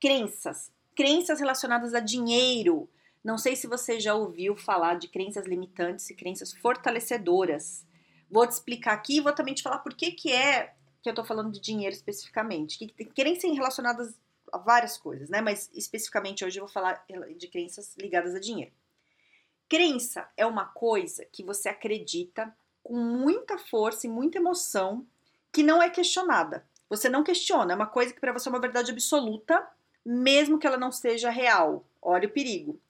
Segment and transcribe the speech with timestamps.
[0.00, 2.88] crenças, crenças relacionadas a dinheiro.
[3.22, 7.84] Não sei se você já ouviu falar de crenças limitantes e crenças fortalecedoras.
[8.30, 11.14] Vou te explicar aqui e vou também te falar por que, que é que eu
[11.14, 12.78] tô falando de dinheiro especificamente.
[12.78, 14.14] Que tem crenças relacionadas
[14.52, 15.40] a várias coisas, né?
[15.40, 17.04] Mas especificamente hoje eu vou falar
[17.36, 18.72] de crenças ligadas a dinheiro.
[19.68, 25.04] Crença é uma coisa que você acredita com muita força e muita emoção
[25.52, 26.64] que não é questionada.
[26.88, 29.66] Você não questiona, é uma coisa que para você é uma verdade absoluta
[30.06, 31.84] mesmo que ela não seja real.
[32.00, 32.80] Olha o perigo.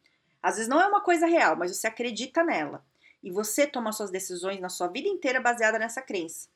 [0.43, 2.85] Às vezes não é uma coisa real, mas você acredita nela.
[3.23, 6.49] E você toma suas decisões na sua vida inteira baseada nessa crença,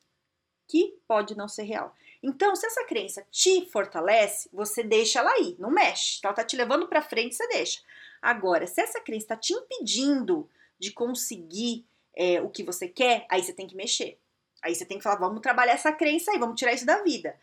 [0.69, 1.97] que pode não ser real.
[2.23, 6.21] Então, se essa crença te fortalece, você deixa ela aí, não mexe.
[6.23, 7.81] Ela tá te levando para frente, você deixa.
[8.21, 13.43] Agora, se essa crença está te impedindo de conseguir é, o que você quer, aí
[13.43, 14.19] você tem que mexer.
[14.63, 17.35] Aí você tem que falar, vamos trabalhar essa crença aí, vamos tirar isso da vida.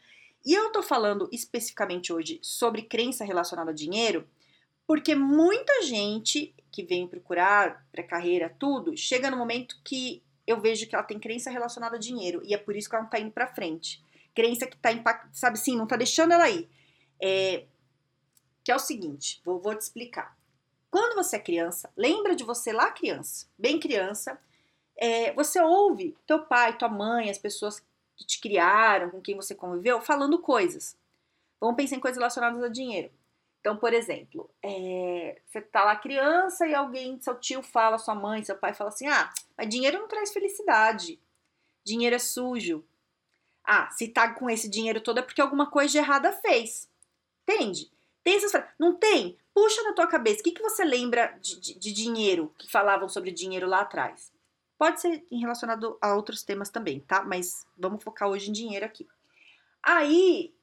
[0.46, 4.28] E eu tô falando especificamente hoje sobre crença relacionada a dinheiro,
[4.86, 10.88] porque muita gente que vem procurar para carreira tudo, chega no momento que eu vejo
[10.88, 13.20] que ela tem crença relacionada a dinheiro e é por isso que ela não tá
[13.20, 14.02] indo para frente.
[14.34, 16.70] Crença que tá impactando, sabe assim, não tá deixando ela ir.
[17.22, 17.66] É,
[18.64, 20.38] que é o seguinte, vou, vou te explicar.
[20.90, 24.40] Quando você é criança, lembra de você lá criança, bem criança,
[24.96, 27.84] é, você ouve teu pai, tua mãe, as pessoas
[28.18, 30.98] que te criaram, com quem você conviveu, falando coisas.
[31.62, 33.12] Vamos pensar em coisas relacionadas a dinheiro.
[33.60, 38.44] Então, por exemplo, é, você tá lá criança e alguém, seu tio fala, sua mãe,
[38.44, 41.20] seu pai fala assim: ah, mas dinheiro não traz felicidade.
[41.86, 42.84] Dinheiro é sujo.
[43.64, 46.90] Ah, se tá com esse dinheiro todo é porque alguma coisa de errada fez.
[47.44, 47.92] Entende?
[48.24, 49.38] Tem essas Não tem?
[49.54, 50.40] Puxa na tua cabeça.
[50.40, 54.32] O que, que você lembra de, de, de dinheiro que falavam sobre dinheiro lá atrás?
[54.78, 57.24] Pode ser relacionado a outros temas também, tá?
[57.24, 59.08] Mas vamos focar hoje em dinheiro aqui.
[59.82, 60.54] Aí,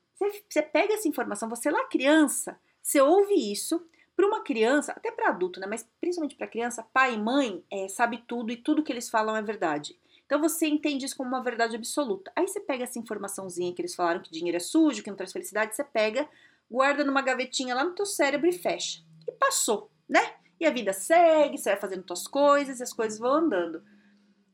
[0.49, 3.85] você pega essa informação, você lá criança, você ouve isso.
[4.17, 5.67] Para uma criança, até para adulto, né?
[5.67, 9.37] Mas principalmente para criança, pai e mãe é, sabe tudo e tudo que eles falam
[9.37, 9.99] é verdade.
[10.25, 12.31] Então você entende isso como uma verdade absoluta.
[12.37, 15.33] Aí você pega essa informaçãozinha que eles falaram que dinheiro é sujo, que não traz
[15.33, 16.29] felicidade, você pega,
[16.71, 19.03] guarda numa gavetinha lá no teu cérebro e fecha.
[19.27, 20.35] E passou, né?
[20.61, 23.83] E a vida segue, você vai fazendo suas coisas e as coisas vão andando.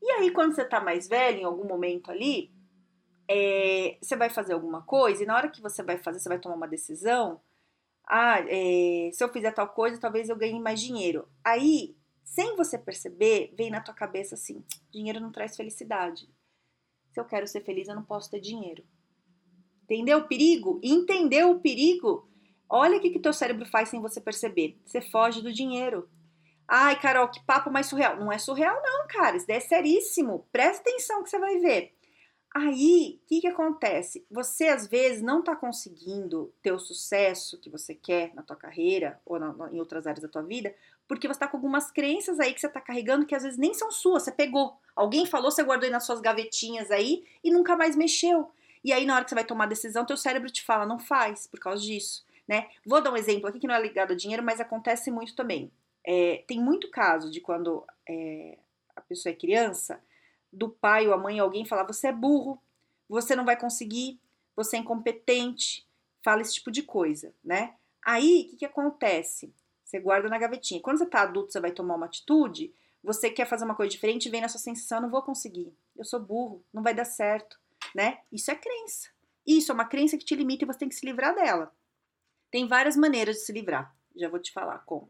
[0.01, 2.51] E aí, quando você tá mais velho, em algum momento ali,
[3.29, 6.39] é, você vai fazer alguma coisa, e na hora que você vai fazer, você vai
[6.39, 7.39] tomar uma decisão.
[8.07, 11.27] Ah, é, se eu fizer tal coisa, talvez eu ganhe mais dinheiro.
[11.43, 16.29] Aí, sem você perceber, vem na tua cabeça assim: dinheiro não traz felicidade.
[17.11, 18.83] Se eu quero ser feliz, eu não posso ter dinheiro.
[19.83, 20.79] Entendeu o perigo?
[20.81, 22.29] Entendeu o perigo?
[22.69, 24.79] Olha o que, que teu cérebro faz sem você perceber.
[24.85, 26.09] Você foge do dinheiro.
[26.73, 28.15] Ai, Carol, que papo mais surreal.
[28.15, 29.35] Não é surreal, não, cara.
[29.35, 30.47] Isso é seríssimo.
[30.53, 31.93] Presta atenção que você vai ver.
[32.55, 34.25] Aí, o que, que acontece?
[34.31, 39.19] Você às vezes não está conseguindo ter o sucesso que você quer na tua carreira
[39.25, 40.73] ou na, em outras áreas da tua vida,
[41.09, 43.73] porque você está com algumas crenças aí que você está carregando que às vezes nem
[43.73, 44.77] são suas, você pegou.
[44.95, 48.49] Alguém falou, você guardou aí nas suas gavetinhas aí e nunca mais mexeu.
[48.81, 50.99] E aí, na hora que você vai tomar a decisão, teu cérebro te fala, não
[50.99, 52.69] faz, por causa disso, né?
[52.85, 55.69] Vou dar um exemplo aqui que não é ligado a dinheiro, mas acontece muito também.
[56.05, 58.57] É, tem muito caso de quando é,
[58.95, 60.01] a pessoa é criança,
[60.51, 62.61] do pai ou a mãe, alguém falar: você é burro,
[63.07, 64.19] você não vai conseguir,
[64.55, 65.87] você é incompetente,
[66.23, 67.75] fala esse tipo de coisa, né?
[68.03, 69.53] Aí, o que, que acontece?
[69.83, 70.81] Você guarda na gavetinha.
[70.81, 72.73] Quando você tá adulto, você vai tomar uma atitude,
[73.03, 76.19] você quer fazer uma coisa diferente, vem na sua sensação: não vou conseguir, eu sou
[76.19, 77.59] burro, não vai dar certo,
[77.95, 78.19] né?
[78.31, 79.09] Isso é crença.
[79.45, 81.73] Isso é uma crença que te limita e você tem que se livrar dela.
[82.51, 83.95] Tem várias maneiras de se livrar.
[84.15, 85.09] Já vou te falar como.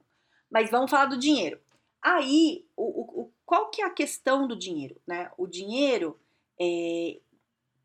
[0.51, 1.59] Mas vamos falar do dinheiro.
[2.01, 4.99] Aí, o, o, qual que é a questão do dinheiro?
[5.07, 5.31] Né?
[5.37, 6.19] O dinheiro,
[6.59, 7.19] é,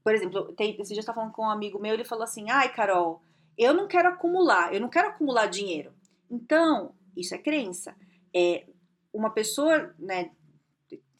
[0.02, 2.50] por exemplo, tem, esse dia eu estava falando com um amigo meu, ele falou assim,
[2.50, 3.22] ai Carol,
[3.56, 5.92] eu não quero acumular, eu não quero acumular dinheiro.
[6.30, 7.94] Então, isso é crença.
[8.34, 8.66] É,
[9.12, 10.30] uma pessoa, né,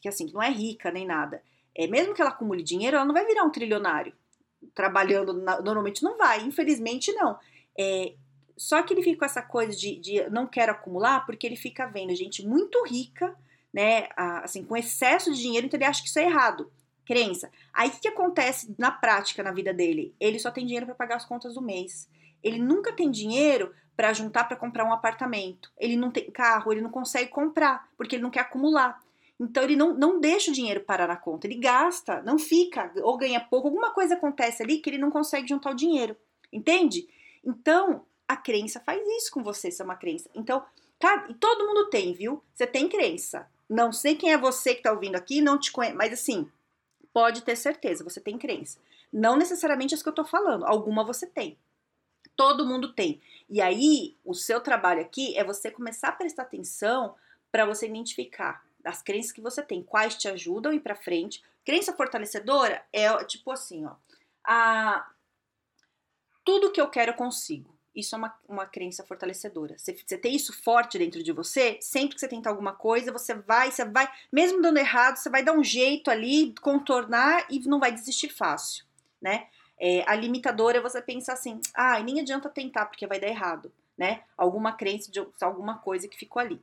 [0.01, 1.41] que assim, não é rica nem nada,
[1.75, 4.13] é, mesmo que ela acumule dinheiro, ela não vai virar um trilionário.
[4.73, 7.37] Trabalhando, na, normalmente não vai, infelizmente não.
[7.77, 8.15] É,
[8.57, 11.85] só que ele fica com essa coisa de, de não quero acumular, porque ele fica
[11.85, 13.35] vendo gente muito rica,
[13.71, 16.71] né, assim, com excesso de dinheiro, então ele acha que isso é errado.
[17.05, 17.49] Crença.
[17.71, 20.13] Aí o que, acontece na prática na vida dele?
[20.19, 22.09] Ele só tem dinheiro para pagar as contas do mês.
[22.43, 25.71] Ele nunca tem dinheiro para juntar para comprar um apartamento.
[25.77, 28.99] Ele não tem carro, ele não consegue comprar, porque ele não quer acumular.
[29.39, 33.17] Então ele não, não deixa o dinheiro parar na conta, ele gasta, não fica, ou
[33.17, 36.17] ganha pouco, alguma coisa acontece ali que ele não consegue juntar o dinheiro.
[36.51, 37.07] Entende?
[37.45, 40.29] Então, a crença faz isso com você, se é uma crença.
[40.35, 40.65] Então,
[41.29, 42.43] e todo mundo tem, viu?
[42.53, 43.47] Você tem crença.
[43.69, 46.49] Não sei quem é você que tá ouvindo aqui, não te conheço, mas assim,
[47.13, 48.79] pode ter certeza, você tem crença.
[49.11, 51.57] Não necessariamente as que eu tô falando, alguma você tem.
[52.35, 53.21] Todo mundo tem.
[53.49, 57.15] E aí, o seu trabalho aqui é você começar a prestar atenção
[57.51, 61.43] para você identificar as crenças que você tem, quais te ajudam a ir para frente.
[61.65, 63.95] Crença fortalecedora é tipo assim, ó.
[64.43, 65.09] A,
[66.45, 67.76] tudo que eu quero eu consigo.
[67.97, 69.75] Isso é uma, uma crença fortalecedora.
[69.75, 73.33] Você, você tem isso forte dentro de você, sempre que você tentar alguma coisa, você
[73.33, 77.79] vai, você vai, mesmo dando errado, você vai dar um jeito ali, contornar e não
[77.79, 78.85] vai desistir fácil,
[79.19, 79.47] né?
[79.79, 83.73] É, a limitadora é você pensar assim, ah, nem adianta tentar porque vai dar errado,
[83.97, 84.21] né?
[84.37, 86.61] Alguma crença de alguma coisa que ficou ali.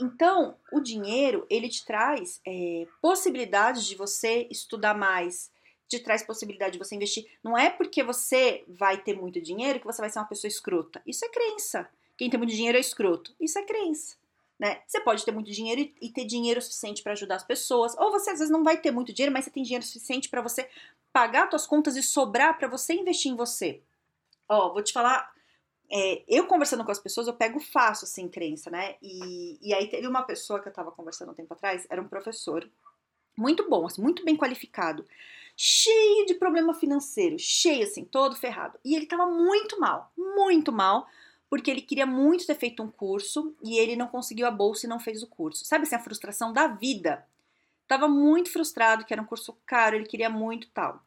[0.00, 5.50] Então, o dinheiro, ele te traz é, possibilidades de você estudar mais,
[5.98, 7.26] te traz possibilidade de você investir.
[7.42, 11.02] Não é porque você vai ter muito dinheiro que você vai ser uma pessoa escrota.
[11.06, 11.88] Isso é crença.
[12.16, 13.34] Quem tem muito dinheiro é escroto.
[13.38, 14.16] Isso é crença.
[14.58, 14.80] Né?
[14.86, 18.30] Você pode ter muito dinheiro e ter dinheiro suficiente para ajudar as pessoas, ou você
[18.30, 20.68] às vezes não vai ter muito dinheiro, mas você tem dinheiro suficiente para você
[21.12, 23.80] pagar suas contas e sobrar para você investir em você.
[24.48, 25.32] Ó, vou te falar,
[25.90, 28.94] é, eu conversando com as pessoas, eu pego fácil assim crença, né?
[29.02, 32.06] E, e aí teve uma pessoa que eu tava conversando um tempo atrás, era um
[32.06, 32.70] professor
[33.36, 35.04] muito bom, assim, muito bem qualificado
[35.56, 38.78] cheio de problema financeiro, cheio assim, todo ferrado.
[38.84, 41.06] E ele tava muito mal, muito mal,
[41.48, 44.88] porque ele queria muito ter feito um curso e ele não conseguiu a bolsa e
[44.88, 45.64] não fez o curso.
[45.64, 47.26] Sabe assim, a frustração da vida.
[47.86, 51.02] Tava muito frustrado, que era um curso caro, ele queria muito tal.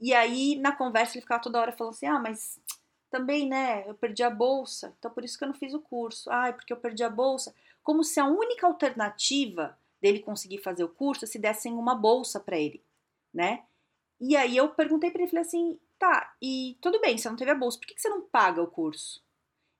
[0.00, 2.60] E aí, na conversa, ele ficava toda hora falando assim: ah, mas
[3.10, 6.30] também, né, eu perdi a bolsa, então por isso que eu não fiz o curso.
[6.30, 7.54] Ah, é porque eu perdi a bolsa.
[7.82, 12.58] Como se a única alternativa dele conseguir fazer o curso se dessem uma bolsa para
[12.58, 12.82] ele,
[13.32, 13.64] né?
[14.20, 17.50] E aí eu perguntei para ele, falei assim, tá, e tudo bem, você não teve
[17.50, 19.22] a bolsa, por que você não paga o curso?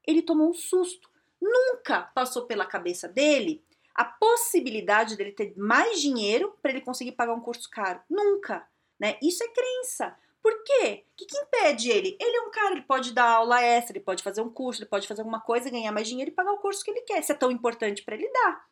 [0.06, 1.10] Ele tomou um susto.
[1.40, 3.62] Nunca passou pela cabeça dele
[3.94, 8.00] a possibilidade dele ter mais dinheiro para ele conseguir pagar um curso caro.
[8.08, 8.66] Nunca,
[8.98, 9.18] né?
[9.20, 10.16] Isso é crença.
[10.40, 11.04] Por quê?
[11.12, 12.16] O que, que, impede ele?
[12.20, 14.88] Ele é um cara, ele pode dar aula extra, ele pode fazer um curso, ele
[14.88, 17.22] pode fazer alguma coisa, ganhar mais dinheiro e pagar o curso que ele quer.
[17.22, 18.64] Se é tão importante para ele, dá.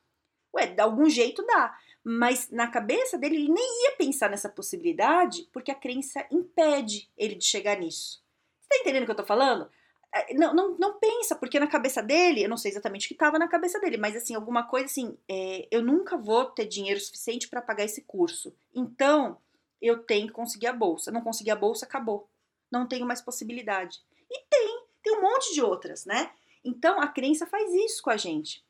[0.54, 1.76] Ué, de algum jeito dá.
[2.08, 7.34] Mas na cabeça dele, ele nem ia pensar nessa possibilidade, porque a crença impede ele
[7.34, 8.22] de chegar nisso.
[8.60, 9.68] Você tá entendendo o que eu tô falando?
[10.14, 13.14] É, não, não, não pensa, porque na cabeça dele, eu não sei exatamente o que
[13.14, 17.00] estava na cabeça dele, mas assim, alguma coisa assim, é, eu nunca vou ter dinheiro
[17.00, 18.54] suficiente para pagar esse curso.
[18.72, 19.38] Então,
[19.82, 21.10] eu tenho que conseguir a bolsa.
[21.10, 22.28] Não conseguir a bolsa, acabou.
[22.70, 23.98] Não tenho mais possibilidade.
[24.30, 26.30] E tem, tem um monte de outras, né?
[26.64, 28.64] Então, a crença faz isso com a gente.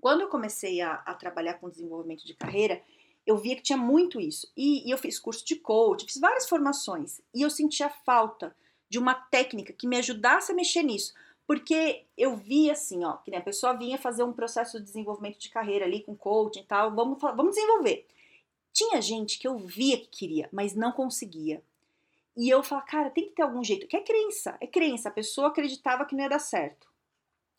[0.00, 2.82] Quando eu comecei a, a, trabalhar com desenvolvimento de carreira,
[3.26, 4.50] eu via que tinha muito isso.
[4.56, 7.20] E, e eu fiz curso de coach, fiz várias formações.
[7.34, 8.56] E eu sentia falta
[8.88, 11.12] de uma técnica que me ajudasse a mexer nisso.
[11.46, 15.50] Porque eu via assim, ó, que a pessoa vinha fazer um processo de desenvolvimento de
[15.50, 18.06] carreira ali com coaching e tal, vamos, vamos desenvolver.
[18.72, 21.62] Tinha gente que eu via que queria, mas não conseguia.
[22.36, 23.86] E eu falava, cara, tem que ter algum jeito.
[23.86, 25.08] Que é crença, é crença.
[25.08, 26.88] A pessoa acreditava que não ia dar certo.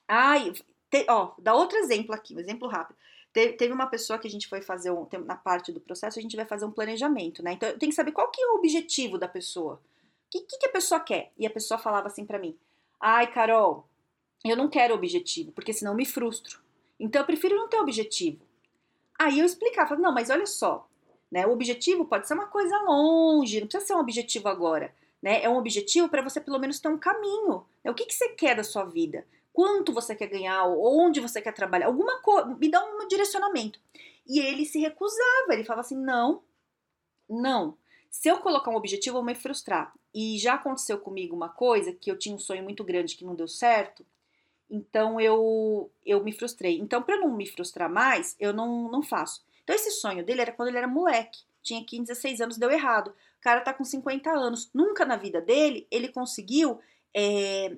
[0.08, 0.54] Ai,
[0.91, 2.98] te, ó, dá outro exemplo aqui, um exemplo rápido.
[3.33, 6.21] Te, teve uma pessoa que a gente foi fazer um, na parte do processo, a
[6.21, 7.53] gente vai fazer um planejamento, né?
[7.53, 9.75] Então eu tenho que saber qual que é o objetivo da pessoa.
[9.75, 9.79] O
[10.29, 11.31] que, que, que a pessoa quer?
[11.38, 12.57] E a pessoa falava assim para mim:
[13.00, 13.88] Ai, Carol,
[14.43, 16.60] eu não quero objetivo, porque senão eu me frustro.
[17.00, 18.45] Então eu prefiro não ter objetivo.
[19.17, 20.88] Aí eu explicava, não, mas olha só,
[21.31, 21.48] né?
[21.48, 25.41] O objetivo pode ser uma coisa longe, não precisa ser um objetivo agora, né?
[25.41, 27.65] É um objetivo para você pelo menos ter um caminho.
[27.83, 27.91] Né?
[27.91, 29.25] O que, que você quer da sua vida?
[29.53, 33.79] Quanto você quer ganhar, onde você quer trabalhar, alguma coisa, me dá um direcionamento.
[34.27, 36.43] E ele se recusava, ele falava assim: não,
[37.29, 37.77] não.
[38.10, 39.93] Se eu colocar um objetivo, eu vou me frustrar.
[40.13, 43.36] E já aconteceu comigo uma coisa que eu tinha um sonho muito grande que não
[43.36, 44.05] deu certo,
[44.70, 46.77] então eu eu me frustrei.
[46.79, 49.43] Então, para não me frustrar mais, eu não, não faço.
[49.63, 51.43] Então, esse sonho dele era quando ele era moleque.
[51.62, 53.10] Tinha 15, 16 anos, deu errado.
[53.10, 54.70] O cara tá com 50 anos.
[54.74, 56.79] Nunca na vida dele ele conseguiu
[57.13, 57.77] é,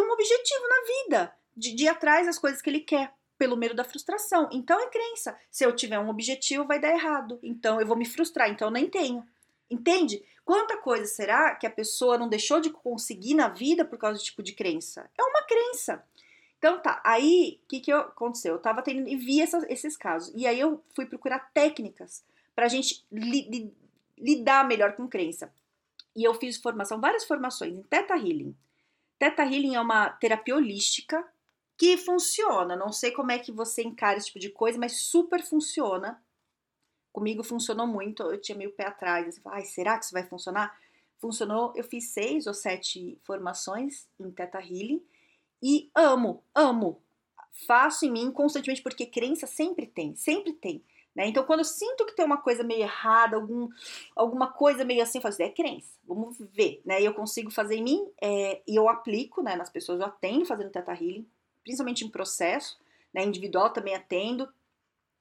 [0.00, 3.56] ter um objetivo na vida, de, de ir atrás das coisas que ele quer, pelo
[3.56, 4.48] medo da frustração.
[4.52, 5.36] Então é crença.
[5.50, 7.38] Se eu tiver um objetivo, vai dar errado.
[7.42, 9.26] Então eu vou me frustrar, então eu nem tenho.
[9.70, 10.22] Entende?
[10.44, 14.24] Quanta coisa será que a pessoa não deixou de conseguir na vida por causa do
[14.24, 15.08] tipo de crença?
[15.16, 16.04] É uma crença.
[16.58, 18.54] Então tá, aí o que, que aconteceu?
[18.54, 20.32] Eu tava tendo e vi essa, esses casos.
[20.34, 23.74] E aí eu fui procurar técnicas para a gente li, li,
[24.18, 25.52] lidar melhor com crença.
[26.14, 28.54] E eu fiz formação, várias formações em Teta Healing.
[29.20, 31.22] Teta Healing é uma terapia holística
[31.76, 32.74] que funciona.
[32.74, 36.18] Não sei como é que você encara esse tipo de coisa, mas super funciona.
[37.12, 38.22] Comigo funcionou muito.
[38.22, 39.28] Eu tinha meio pé atrás.
[39.28, 40.74] Assim, Ai, será que isso vai funcionar?
[41.18, 41.70] Funcionou.
[41.76, 45.04] Eu fiz seis ou sete formações em Teta Healing
[45.62, 47.02] e amo, amo.
[47.66, 50.82] Faço em mim constantemente, porque crença sempre tem, sempre tem.
[51.20, 51.26] Né?
[51.26, 53.68] Então, quando eu sinto que tem uma coisa meio errada, algum,
[54.16, 56.80] alguma coisa meio assim, eu falo assim, é crença, vamos ver.
[56.82, 57.02] Né?
[57.02, 60.46] E eu consigo fazer em mim, é, e eu aplico né, nas pessoas, eu atendo
[60.46, 61.28] fazendo Teta Healing,
[61.62, 62.80] principalmente em processo,
[63.12, 64.48] né, individual também atendo.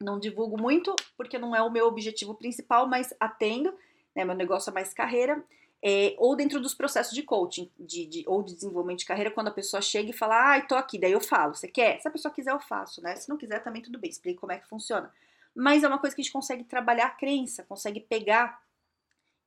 [0.01, 3.73] Não divulgo muito, porque não é o meu objetivo principal, mas atendo,
[4.15, 5.43] né, meu negócio é mais carreira.
[5.83, 9.49] É, ou dentro dos processos de coaching de, de, ou de desenvolvimento de carreira, quando
[9.49, 11.99] a pessoa chega e fala, ai, ah, tô aqui, daí eu falo, você quer?
[11.99, 13.17] Se a pessoa quiser, eu faço, né?
[13.17, 15.11] Se não quiser, também tudo bem, explico como é que funciona.
[15.59, 18.61] Mas é uma coisa que a gente consegue trabalhar a crença, consegue pegar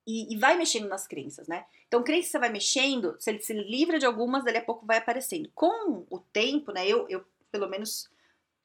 [0.05, 1.65] e, e vai mexendo nas crenças, né?
[1.87, 5.49] Então, crença você vai mexendo, você se livra de algumas, dali a pouco vai aparecendo.
[5.55, 6.87] Com o tempo, né?
[6.87, 8.09] Eu, eu pelo menos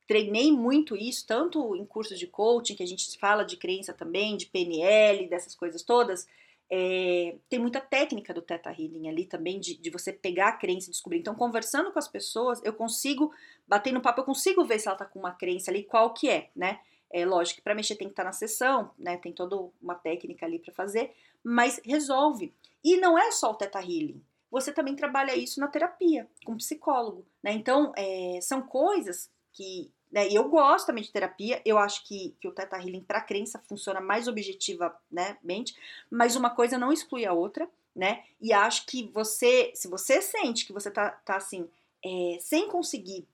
[0.06, 4.36] treinei muito isso, tanto em cursos de coaching, que a gente fala de crença também,
[4.36, 6.26] de PNL, dessas coisas todas
[6.70, 10.88] é, tem muita técnica do Teta Healing ali também, de, de, você pegar a crença
[10.88, 11.18] e descobrir.
[11.18, 13.32] Então, conversando com as pessoas, eu consigo,
[13.66, 16.28] bater no papo, eu consigo ver se ela tá com uma crença ali, qual que
[16.28, 16.80] é, né?
[17.10, 19.16] É lógico que para mexer tem que estar tá na sessão, né?
[19.16, 22.52] Tem toda uma técnica ali para fazer, mas resolve.
[22.84, 24.22] E não é só o Teta Healing.
[24.50, 27.52] Você também trabalha isso na terapia, com psicólogo, né?
[27.52, 30.28] Então, é, são coisas que né?
[30.28, 33.58] E eu gosto também de terapia, eu acho que, que o Teta Healing para crença
[33.68, 38.24] funciona mais objetivamente, né, mas uma coisa não exclui a outra, né?
[38.40, 41.68] E acho que você, se você sente que você tá, tá assim,
[42.04, 43.26] é, sem conseguir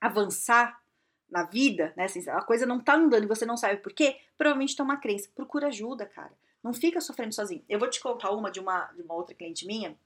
[0.00, 0.80] avançar
[1.30, 2.04] na vida, né?
[2.04, 4.96] Assim, a coisa não tá andando e você não sabe por quê, provavelmente tem uma
[4.96, 5.28] crença.
[5.34, 6.32] Procura ajuda, cara.
[6.62, 7.64] Não fica sofrendo sozinho.
[7.68, 9.96] Eu vou te contar uma de uma, de uma outra cliente minha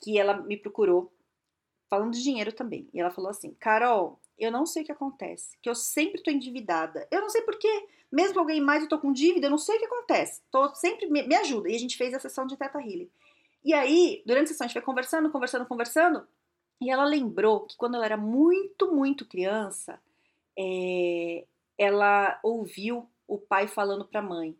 [0.00, 1.12] que ela me procurou
[1.88, 2.88] falando de dinheiro também.
[2.92, 6.30] E ela falou assim: Carol, eu não sei o que acontece, que eu sempre tô
[6.30, 7.06] endividada.
[7.10, 7.88] Eu não sei porquê.
[8.10, 10.42] Mesmo que eu ganhe mais, eu tô com dívida, eu não sei o que acontece.
[10.50, 11.70] Tô sempre, me, me ajuda.
[11.70, 13.10] E a gente fez a sessão de Teta Healing.
[13.64, 16.26] E aí, durante a sessão, a gente foi conversando, conversando, conversando.
[16.80, 20.00] E ela lembrou que quando ela era muito, muito criança,
[20.58, 21.44] é,
[21.78, 24.56] ela ouviu o pai falando pra mãe: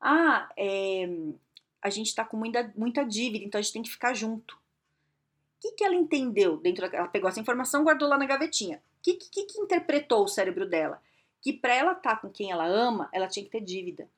[0.00, 1.08] Ah, é,
[1.80, 4.54] a gente tá com muita, muita dívida, então a gente tem que ficar junto.
[4.54, 4.58] O
[5.60, 9.14] que, que ela entendeu dentro da, Ela pegou essa informação guardou lá na gavetinha que,
[9.14, 11.02] que, que interpretou o cérebro dela?
[11.40, 14.08] Que para ela estar tá com quem ela ama, ela tinha que ter dívida.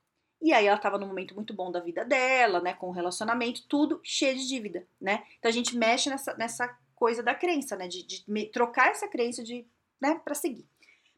[0.42, 3.66] E aí ela estava num momento muito bom da vida dela, né, com o relacionamento,
[3.66, 5.24] tudo cheio de dívida, né?
[5.38, 9.42] Então a gente mexe nessa, nessa coisa da crença, né, de, de trocar essa crença
[9.42, 9.66] de,
[9.98, 10.68] né, para seguir.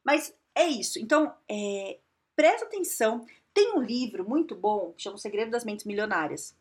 [0.06, 1.00] Mas é isso.
[1.00, 1.98] Então, é,
[2.36, 3.26] presta atenção.
[3.52, 6.56] Tem um livro muito bom que chama O Segredo das Mentes Milionárias.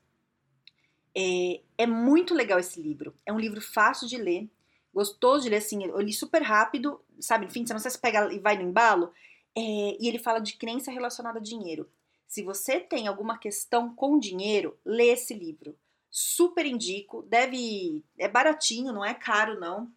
[1.15, 3.13] É, é muito legal esse livro.
[3.25, 4.49] É um livro fácil de ler
[4.95, 8.33] gostoso de ler, assim, eu li super rápido, sabe, enfim, você não sei se pega
[8.33, 9.11] e vai no embalo,
[9.53, 9.61] é,
[9.99, 11.91] e ele fala de crença relacionada a dinheiro.
[12.25, 15.77] Se você tem alguma questão com dinheiro, lê esse livro.
[16.09, 19.91] Super indico, deve, é baratinho, não é caro não,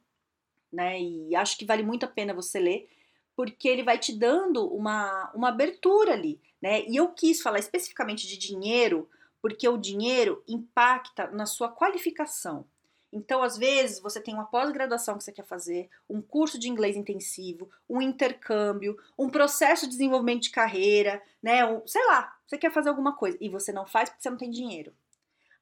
[0.73, 2.90] né, e acho que vale muito a pena você ler,
[3.38, 8.26] porque ele vai te dando uma, uma abertura ali, né, e eu quis falar especificamente
[8.26, 9.09] de dinheiro,
[9.40, 12.66] porque o dinheiro impacta na sua qualificação,
[13.12, 16.97] então, às vezes, você tem uma pós-graduação que você quer fazer, um curso de inglês
[16.97, 21.64] intensivo, um intercâmbio, um processo de desenvolvimento de carreira, né?
[21.64, 24.37] Um, sei lá, você quer fazer alguma coisa e você não faz porque você não
[24.37, 24.92] tem dinheiro.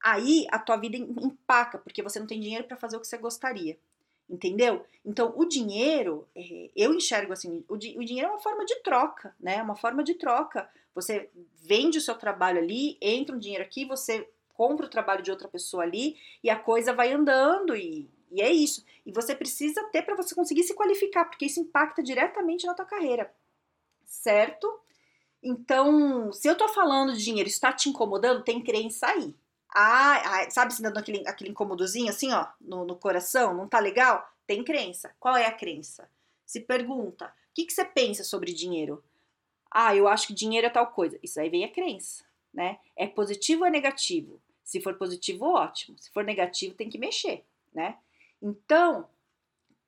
[0.02, 3.16] Aí a tua vida empaca, porque você não tem dinheiro para fazer o que você
[3.18, 3.78] gostaria.
[4.28, 4.84] Entendeu?
[5.04, 8.74] Então, o dinheiro, é, eu enxergo assim, o, di o dinheiro é uma forma de
[8.82, 9.58] troca, né?
[9.58, 10.68] É uma forma de troca.
[10.94, 11.30] Você
[11.62, 15.46] vende o seu trabalho ali, entra um dinheiro aqui, você compra o trabalho de outra
[15.46, 18.84] pessoa ali e a coisa vai andando e, e é isso.
[19.04, 22.86] E você precisa ter para você conseguir se qualificar, porque isso impacta diretamente na tua
[22.86, 23.32] carreira,
[24.04, 24.80] certo?
[25.42, 29.34] Então, se eu tô falando de dinheiro, está te incomodando, tem crença aí.
[29.78, 33.78] Ah, ah sabe se dando aquele, aquele incomodozinho assim, ó, no, no, coração, não tá
[33.78, 34.26] legal?
[34.46, 35.14] Tem crença.
[35.20, 36.08] Qual é a crença?
[36.46, 39.04] Se pergunta, o que, que você pensa sobre dinheiro?
[39.70, 41.18] Ah, eu acho que dinheiro é tal coisa.
[41.22, 42.78] Isso aí vem a crença, né?
[42.96, 44.40] É positivo ou é negativo?
[44.64, 45.98] Se for positivo, ótimo.
[45.98, 47.98] Se for negativo, tem que mexer, né?
[48.40, 49.06] Então,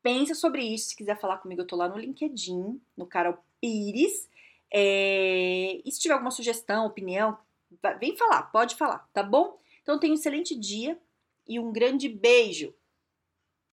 [0.02, 0.90] pensa sobre isso.
[0.90, 4.28] Se quiser falar comigo, eu tô lá no LinkedIn, no Carol Pires.
[4.70, 5.80] É...
[5.82, 7.38] E se tiver alguma sugestão, opinião,
[7.98, 9.58] vem falar, pode falar, tá bom?
[9.88, 11.00] Então, tenha um excelente dia
[11.48, 12.74] e um grande beijo.